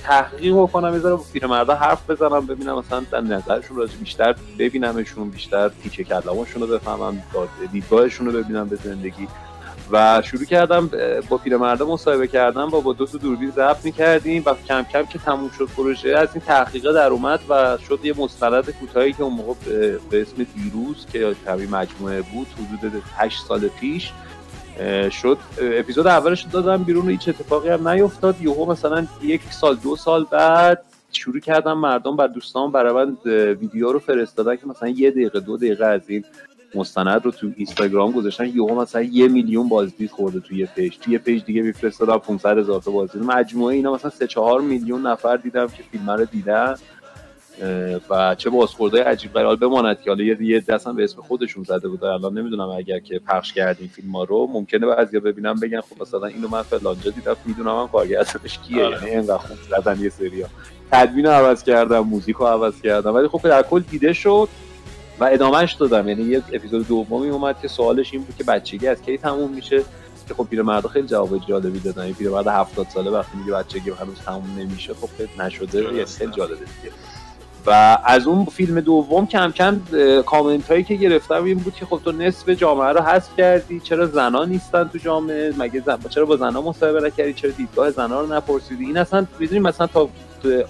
[0.03, 5.71] تحقیق بکنم یه با پیرمردا حرف بزنم ببینم مثلا در نظرشون راجع بیشتر ببینمشون بیشتر
[5.83, 7.23] تیکه کلامشون رو بفهمم
[7.71, 9.27] دیدگاهشون رو ببینم به زندگی.
[9.91, 10.89] و شروع کردم
[11.29, 12.69] با پیرمردا مصاحبه کردم.
[12.69, 16.29] با با دو تا دوربین ضبط می‌کردیم و کم کم که تموم شد پروژه از
[16.33, 19.53] این تحقیقه در اومد و شد یه مستند کوتاهی که اون موقع
[20.09, 24.11] به اسم دیروز که کمی مجموعه بود حدود 8 سال پیش
[25.11, 25.37] شد.
[25.61, 28.41] اپیزود اولش دادم بیرون و هیچ اتفاقی هم نیفتاد.
[28.41, 33.17] یهو مثلا یک سال دو سال بعد شروع کردم مردم بر دوستان برای من
[33.53, 36.25] ویدیو رو فرستادن که مثلا یه دقیقه دو دقیقه از این
[36.75, 40.97] مستند رو تو اینستاگرام گذاشتن یهو مثلا یه میلیون بازدید خورده توی یه page.
[40.97, 43.23] توی یه page دیگه میفرستادم 500 هزار تا بازدید.
[43.23, 46.75] مجموعه اینا مثلا 3 4 میلیون نفر دیدم که فیلم رو دیدن.
[48.09, 52.03] و چه بازخوردهای عجیب قرار بماند که حالا یه دستم به اسم خودشون زده بود
[52.03, 56.25] الان نمی‌دونم اگر که پخش کردیم فیلم ها رو ممکنه بعضیا ببینم بگن خب مثلا
[56.25, 58.85] اینو من فلانجا دیدم می‌دونم هم کارگردانش کیه.
[58.85, 58.97] آره.
[58.97, 60.47] یعنی اینقدر خوب زدن یه سریا.
[60.91, 63.15] تدوین عوض کردم موزیک رو عوض کردم.
[63.15, 64.47] ولی خب در کل دیده شد.
[65.21, 66.09] و ادامهش دادم.
[66.09, 69.83] یعنی یه اپیزود دومی اومد که سوالش این بود که بچگی از کی تموم میشه؟
[70.27, 72.01] که خب پیرمرد خیلی جواب جالبی دادن.
[72.01, 75.83] این پیرمرد 70 ساله وقتی میگه بچگی هنوز تموم نمیشه خب نشده.
[75.83, 76.95] یعنی خیلی جالبه دیگه.
[77.65, 79.81] و از اون فیلم دوم کم کم
[80.25, 83.79] کامنت هایی که گرفتم این بود که خب تو نصف جامعه رو حذف کردی.
[83.79, 85.99] چرا زنا نیستن تو جامعه؟ مگه زن...
[86.09, 90.09] چرا با زنا مصاحبه نکردی؟ چرا دیدگاه زنا رو نپرسیدی؟ این اصلا می‌دونی مثلا تا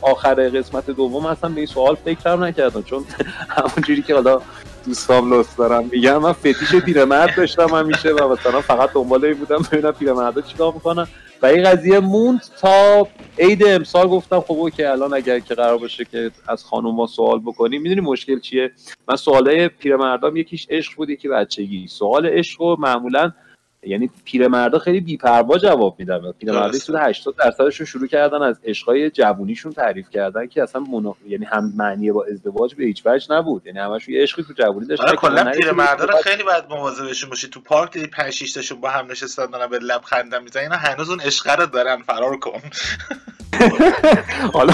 [0.01, 3.05] آخر قسمت دوم اصلا به این سوال فکر نکردم چون
[3.49, 4.41] همونجوری که حالا
[4.85, 9.65] دوستام لست دارم میگم من فتیش پیرمرد داشتم همیشه و مثلا فقط دنبال این بودم
[9.71, 11.07] ببینم پیرمردا چیکار می‌کنن.
[11.41, 13.07] و این قضیه موند تا
[13.39, 17.39] عید امسال گفتم خب که الان اگر که قرار باشه که از خانم ما سوال
[17.39, 18.71] بکنیم می‌دونی مشکل چیه؟
[19.07, 21.87] من سوالای پیرمردام یکیش عشق بود یکی بچگی.
[21.87, 23.31] سوال عشق رو معمولا
[23.83, 29.71] یعنی پیرمردا خیلی بی‌پروا جواب میدن پیرمردا سود 80 درصدشون شروع کردن از عشقای جوونیشون
[29.71, 31.15] تعریف کردن که اصلا منا...
[31.27, 33.65] یعنی هم معنی با ازدواج به هیچ وجه نبود.
[33.65, 37.47] یعنی همشون یه عشقی تو جوونی داشتن آره کلا پیرمردا رو خیلی باید مواظبشون باشی.
[37.47, 40.63] تو پارک دیدی 5 6 تاشون با هم نشستن دارن به لب خندن می‌زنن.
[40.63, 42.01] اینا هنوز اون عشق رو دارن.
[42.01, 42.61] فرار کن.
[44.53, 44.73] حالا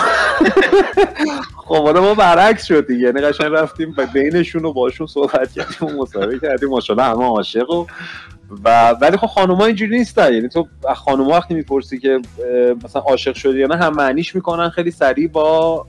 [1.58, 6.02] خب حالا ما برعکس شد دیگه یعنی قشنگ رفتیم بینشون و باشون صحبت کردیم و
[6.02, 6.70] مصاحبه کردیم.
[6.70, 7.86] ماشاءالله همه عاشق و
[8.64, 10.34] و ولی خب خانوما اینجوری نیستن.
[10.34, 12.20] یعنی تو خانوما وقتی می‌پرسی که
[12.84, 15.86] مثلا عاشق شدی یا نه هم معنیش می‌کنن خیلی سریع با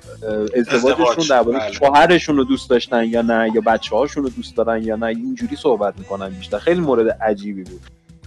[0.56, 1.72] ازدواجشون درباره بله.
[1.72, 5.56] شوهرشون رو دوست داشتن یا نه یا بچه هاشون رو دوست دارن یا نه اینجوری
[5.56, 6.58] صحبت می‌کنن بیشتر.
[6.58, 7.80] خیلی مورد عجیبی بود.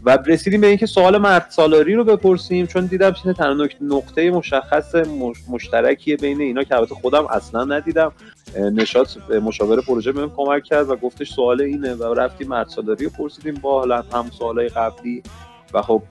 [0.05, 4.95] و رسیدیم به اینکه سوال مرد سالاری رو بپرسیم چون دیدم چیز تنها نقطه مشخص
[5.49, 8.11] مشترکیه بین اینا که البته خودم اصلا ندیدم.
[8.59, 13.11] نشات مشاور پروژه بهم کمک کرد و گفتش سوال اینه و رفتیم مرد سالاری رو
[13.11, 15.23] پرسیدیم با حالا هم سوالای قبلی
[15.73, 16.03] و خب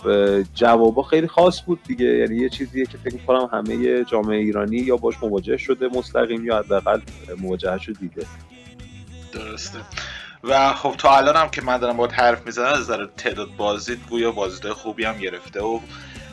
[0.55, 2.07] جوابا خیلی خاص بود دیگه.
[2.07, 6.59] یعنی یه چیزیه که فکر کنم همه جامعه ایرانی یا باش مواجه شده مستقیم یا
[6.59, 7.01] حداقل
[7.39, 8.27] مواجهش رو دیده
[9.33, 9.79] درسته.
[10.45, 13.99] و خب تا الان هم که من دارم باید حرف می‌زنم از نظر تعداد بازدید
[14.11, 15.81] گویا بازدید خوبی هم گرفته و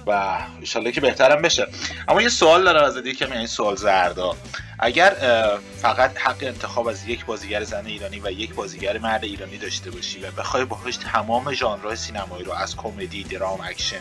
[0.07, 1.67] و انشالله که بهترم بشه.
[2.07, 4.35] اما یه سوال دارم از دیگه که این سوال زردا.
[4.79, 5.15] اگر
[5.77, 10.19] فقط حق انتخاب از یک بازیگر زن ایرانی و یک بازیگر مرد ایرانی داشته باشی
[10.19, 13.99] و بخوای باهاش تمام ژانرهای سینمایی رو از کمدی درام اکشن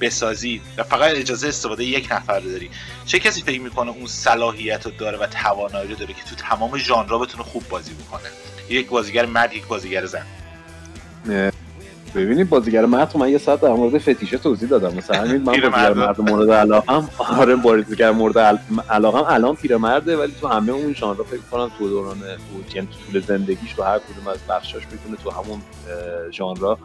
[0.00, 2.70] بسازی و فقط اجازه استفاده یک نفر داری
[3.06, 6.78] چه کسی فکر می‌کنه اون صلاحیت رو داره و توانایی رو داره که تو تمام
[6.78, 8.28] ژانرها بتونه خوب بازی بکنه؟
[8.68, 10.26] یک بازیگر مرد یک بازیگر زن.
[12.14, 14.96] ببینید بازیگر مرد من یه ساعت در مورد فتیشه توضیح دادم.
[14.96, 18.38] مثلا همین من بازیگر مرد مورد علاقم آره بازیگر مورد
[18.90, 22.16] علاقم الان پیرمرده ولی تو همه اون ژانر فکر کنم تو دوران
[22.74, 25.62] یعنی تو طول زندگیش تو هر کدوم از بخشاش می‌تونه تو همون
[26.30, 26.76] ژانر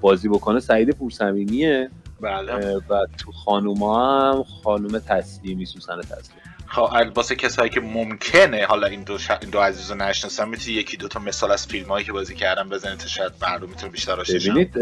[0.00, 0.60] بازی بکنه.
[0.60, 2.76] سعید پورسمیمیه بله.
[2.76, 6.40] و تو خانوما هم خانوم تسلیمی سوسن تسلیم.
[6.68, 9.30] خب واسه کسایی که ممکنه حالا این دو, ش...
[9.30, 12.34] این دو عزیز رو نشناسن می‌تونی یکی دو تا مثال از فیلم هایی که بازی
[12.34, 14.74] کردن بزنید تا شاید مردم می‌تونه بیشتر آشنا ببینید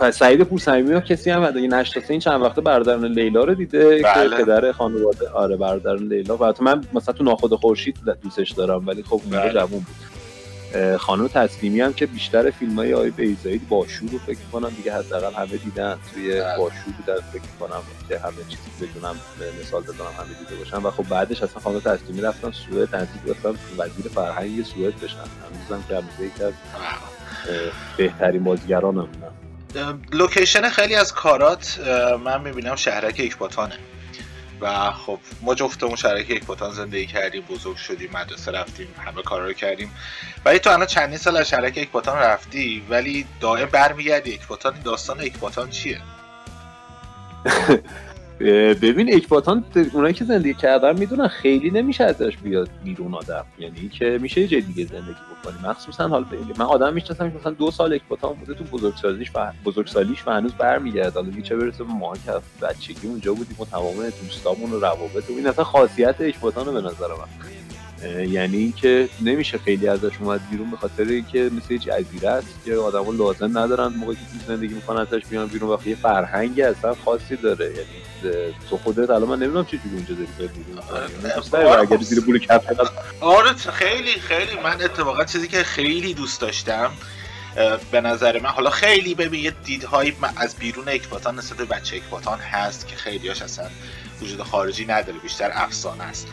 [0.00, 4.02] پس سعید پورسمیمی ها کسی هم اگه نشناسه این چند وقته برادران لیلا رو دیده
[4.02, 4.36] بله.
[4.36, 9.02] که پدر خانواده آره برادران لیلا و من مثلا تو ناخود خورشید دوستش دارم ولی
[9.02, 9.52] خب اون بله.
[9.52, 9.86] جوون بود
[10.98, 15.34] خانم تسلیمی هم که بیشتر فیلم های آقای بیزایی باشور رو فکر کنم دیگه حداقل
[15.34, 15.98] همه دیدن.
[16.14, 16.58] توی بله.
[16.58, 19.16] باشور بودن فکر کنم که همه چیزی بدونم
[19.60, 20.76] مثال بزنم همه دیده باشن.
[20.76, 25.16] و خب بعدش اصلا خانم تسلیمی رفتن سوئد تنظیم گرفتن وزیر فرهنگ سوئد بشن.
[25.16, 26.52] هنوزم که همیشه یکی از
[27.96, 29.08] بهترین بازیگران هم
[30.12, 31.80] لوکیشن خیلی از کارات
[32.24, 33.74] من می‌بینم شهرک اکباتانه
[34.60, 39.46] و خب ما جفتمون شرک یک باتان زندگی کردیم بزرگ شدیم مدرسه رفتیم همه کارا
[39.46, 39.90] رو کردیم.
[40.44, 44.82] ولی تو الان چندین سال از شرک یک باتان رفتی؟ ولی دائم برمیگردی یک این
[44.84, 46.00] داستان یک باتان چیه؟
[48.82, 53.44] ببین اکباتان اونایی که زندگی کردن می‌دونن خیلی نمیشه ازش بیاد بیرون آدم.
[53.58, 56.26] یعنی که میشه یه دیگه زندگی بکنی مخصوصا حالا
[56.58, 60.52] من آدم می‌شناسم که مثلا دو سال اکباتان بوده تو بزرگسالیش و بزرگسالیش و هنوز
[60.52, 61.20] برمیگرده.
[61.20, 65.32] حالا چه برسه به ما که بچگی اونجا بودیم و تمام دوستامون و روابط و
[65.36, 67.59] این اصلا خاصیت اکباتان به نظر من.
[68.28, 72.74] یعنی اینکه نمیشه خیلی ازش اومد بیرون به خاطر اینکه مثل یه جزیره است که
[72.74, 75.70] آدما لازم ندارن موقعی که زندگی می‌کنن ازش بیان بیرون.
[75.70, 80.14] وقتی یه فرهنگ اصلا خاصی داره یعنی تو خودت الان من نمی‌دونم چه جوری اونجا
[80.14, 80.78] داری بیرون.
[81.54, 82.64] آره, اگر زیر بول کف
[83.20, 86.90] آره خیلی خیلی من اتفاقا چیزی که خیلی دوست داشتم
[87.90, 92.86] به نظر من حالا خیلی ببین یه دیدهایی از بیرون اکباتان نسبت بچه اکباتان هست
[92.88, 93.66] که خیلیاش اصلا
[94.22, 96.28] وجود خارجی نداره بیشتر افسانه است.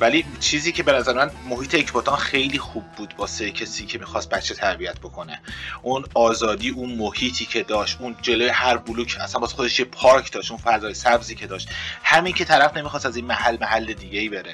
[0.00, 4.30] ولی چیزی که به نظر من محیط اکباتان خیلی خوب بود واسه کسی که می‌خواست
[4.30, 5.40] بچه تربیت بکنه.
[5.82, 10.32] اون آزادی اون محیطی که داشت اون جلوی هر بلوک اصلا واسه خودش یه پارک
[10.32, 11.68] داشت اون فضای سبزی که داشت.
[12.02, 14.52] همین که طرف نمی‌خواست از این محل محل دیگه ای بره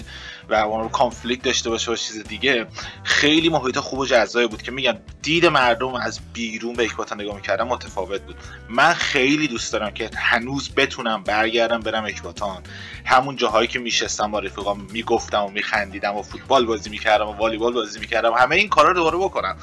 [0.48, 2.66] و اون کانفلیکت داشته باشه با چیز دیگه
[3.04, 7.36] خیلی محیط خوب و جذابی بود که میگم دید مردم از بیرون به اکباتان نگاه
[7.36, 8.36] می‌کردن متفاوت بود.
[8.68, 12.62] من خیلی دوست دارم که هنوز بتونم برگردم برم اکباتان.
[13.04, 17.72] همون جاهایی که میشستم با رفیقام می‌گفتم و میخندیدم و فوتبال بازی می‌کردم و والیبال
[17.72, 18.32] بازی می‌کردم.
[18.32, 19.56] همه این کارا رو دوباره بکنم.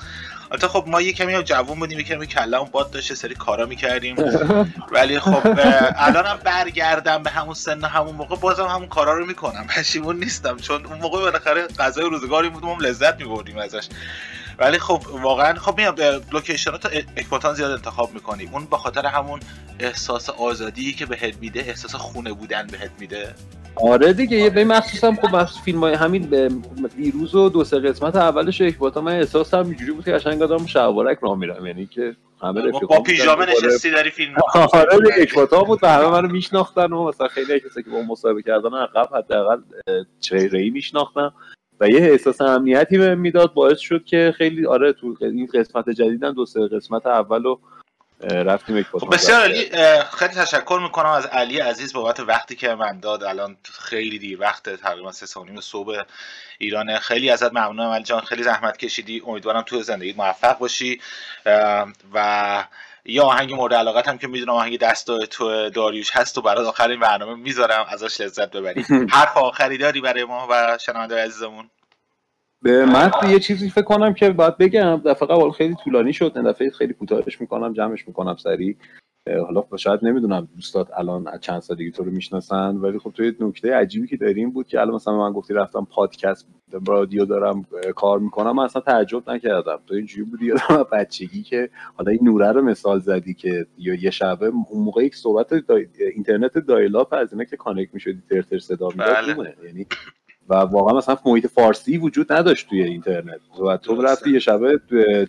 [0.52, 4.16] البته خب ما یه کمی جوون بودیم یه کمی کلمون باد داشته سری کارا می‌کردیم.
[4.92, 5.42] ولی خب
[5.96, 9.68] الانم برگردم به همون سن همون موقع بازم همون کارا رو می‌کنم.
[9.76, 13.88] پشیمون نیستم چون اون موقع بالاخره غذای روزگاری بود ما لذت میبردیم ازش.
[14.60, 15.96] ولی خب واقعا خب میام
[16.32, 16.86] لوکیشنات
[17.18, 18.50] اکباتان زیاد انتخاب می‌کنیم.
[18.54, 19.40] اون به خاطر همون
[19.80, 23.36] احساس آزادی که بهت میده احساس خونه بودن بهت میده.
[23.76, 26.50] آره دیگه یه به مخصوصا خب از فیلم های همین به
[26.98, 30.66] دیروز و دو سه قسمت اولش اکباتان من احساس هم اینجوری بود که قشنگ آدم
[30.66, 31.66] شعبارک راه میرم.
[31.66, 33.04] یعنی که همه با, رفیقام با.
[33.04, 34.36] پیژامه نشستی داری فیلم
[34.74, 38.42] آره دیگه، اکباتا بود و همه منو میشناختن و مثلا خیلی کسایی که با مصاحبه
[38.42, 39.62] کردن عقب حداقل
[40.20, 41.34] چهره ای میشناختم
[41.80, 46.34] و یه احساس امنیتی بهم می‌داد باعث شد که خیلی آره تو این قسمت جدیدم
[46.34, 47.60] دو سه قسمت اولو
[48.22, 49.70] اه، رفتیم اکباتا خب بسیار عالی.
[49.74, 53.24] اه، خیلی تشکر می‌کنم از علی عزیز بابت وقتی که من داد.
[53.24, 56.04] الان خیلی دیر وقت تقریبا سه سه و نیم صبح
[56.58, 57.00] ایرانه.
[57.00, 58.22] خیلی ازت ممنونم علی جان.
[58.22, 59.22] خیلی زحمت کشیدی.
[59.28, 61.02] امیدوارم تو زندگیت موفق باشی.
[62.14, 62.64] و
[63.06, 67.00] یه آهنگ مورد علاقت هم که می‌دونم آهنگ دست تو داریوش هست و برات آخرین
[67.00, 67.86] برنامه می‌ذارم.
[67.90, 71.70] ازش لذت ببری حرف آخری داری برای ما و شنونده عزیزمون؟
[72.62, 75.02] به من یه چیزی فکر کنم که باید بگم.
[75.06, 76.32] دفعه قبل خیلی طولانی شد.
[76.36, 78.76] این دفعه خیلی کوتاهش می‌کنم جمعش می‌کنم سریع.
[79.30, 83.36] حالا شاید نمی‌دونم دوستات الان از چند سالگی تو رو می‌شناسن ولی خب تو یه
[83.40, 86.48] نکته عجیبی که داریم بود که الان مثلا من گفتی رفتم پادکست
[86.88, 92.12] رادیو دارم کار می‌کنم من اصلا تعجب نکردم تو اینجوری بودی یادم بچگی که حالا
[92.12, 95.88] این نوره رو مثال زدی که یا یه شبه اون موقع یک صحبت دای...
[96.16, 99.56] اینترنت dial-up از اینا که connect می‌شدی ترتر صدا می‌داد بله.
[99.66, 99.86] یعنی
[100.50, 103.40] و واقعا مثلا محیط فارسی وجود نداشت توی اینترنت.
[103.66, 104.02] و تو.
[104.02, 104.80] رفتی یه شبه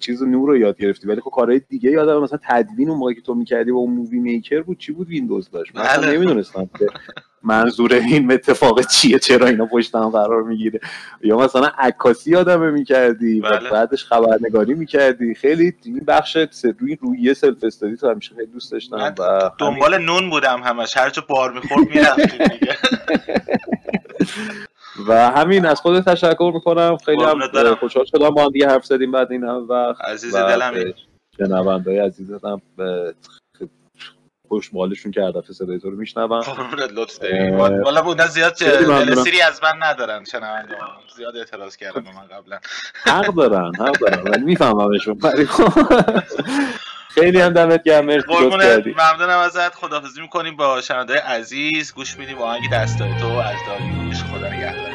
[0.00, 1.08] چیز نور رو یاد گرفتی.
[1.08, 4.18] ولی خب کارهای دیگه یادم مثلا تدوین اون موقعی که تو می‌کردی با اون Movie
[4.18, 6.16] Maker بود چی بود ویندوز داشت؟ من اصلا بله.
[6.16, 6.86] نمی‌دونستم که
[7.42, 10.80] منظور این اتفاق چیه چرا اینا پشت هم قرار می‌گیره.
[11.22, 13.70] یا مثلا عکاسی یادمه می‌کردی و بله.
[13.70, 15.34] بعدش خبرنگاری می‌کردی.
[15.34, 16.36] خیلی این بخش
[16.78, 20.96] روی روی سلف استادی تو همیشه خیلی دوست داشتم و دنبال نون بودم همش.
[20.96, 22.76] هر جا بار می‌خورد می‌رفتیم دیگه.
[25.08, 26.96] و همین از خود تشکر می‌کنم.
[26.96, 27.74] خیلی هم.
[27.74, 30.94] خوشحال شدم با هم دیگه حرف زدیم بعد این هم وقت عزیز و دلمی
[31.38, 33.14] شنوندهای عزیزم به
[34.48, 36.40] خوشمالشون که هر دفعه صدای تو رو میشنوم.
[36.40, 37.50] قربونت لطف داری.
[37.56, 38.54] والا بودن زیاد.
[38.58, 40.76] دلسیری از من ندارن شنونده
[41.16, 42.58] زیاد اعتراض کردن به من قبلا.
[43.04, 45.18] حق دارن حق دارن ولی میفهممشون.
[45.22, 45.72] ولی خب.
[47.18, 48.26] خیلی هم دمت گرم مرسی
[48.96, 49.74] ممنونم ازت.
[49.74, 51.94] خداحافظی می‌کنیم با شنونده عزیز.
[51.94, 54.22] گوش میدیم آهنگ دستای تو از داریوش.
[54.24, 54.85] خدا نگهدارت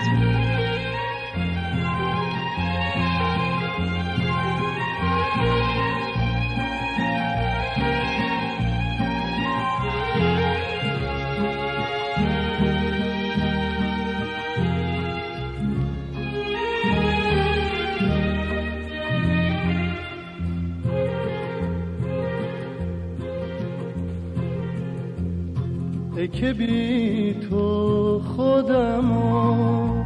[26.33, 30.03] که بی تو خودمو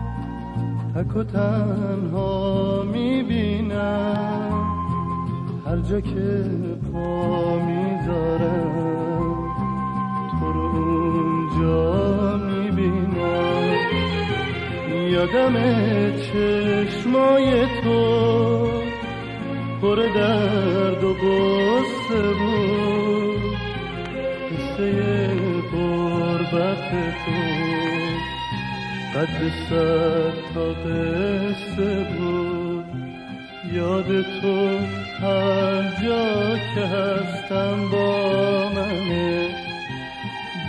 [0.95, 4.65] تک و تنها می‌بینم.
[5.65, 6.45] هر جا که
[6.93, 8.75] پا می‌ذارم
[10.39, 13.75] تو رو اونجا می‌بینم.
[15.11, 15.55] یادم
[16.17, 18.01] چشمای تو
[19.81, 21.13] پر درد و
[26.91, 27.32] قربت تو
[29.19, 32.86] قد سر تا قصه بود.
[33.74, 34.78] یاد تو
[35.21, 39.50] هر جا که هستم با منه.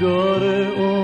[0.00, 0.95] داره عمر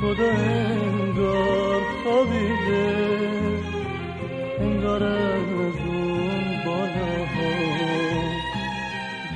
[0.00, 2.86] خدا انگار خوابیده
[4.60, 7.52] انگار از اون بالاها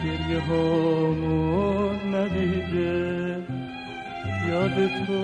[0.04, 3.36] گریه هامون ندیده
[4.48, 4.74] یاد
[5.06, 5.22] تو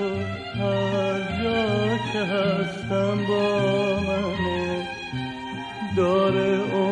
[0.59, 4.89] هر جا که هستم با منه
[5.97, 6.92] داره عمر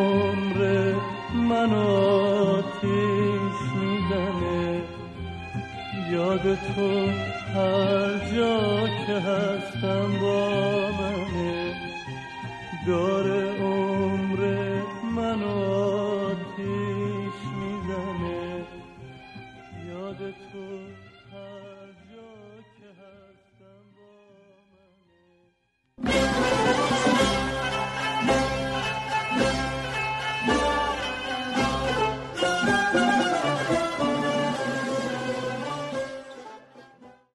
[6.57, 7.11] تو
[7.55, 10.50] هر جا که هستم با